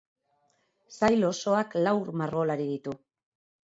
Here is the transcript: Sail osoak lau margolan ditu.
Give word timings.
Sail 0.95 1.29
osoak 1.29 1.79
lau 1.87 1.95
margolan 2.25 2.67
ditu. 2.75 3.01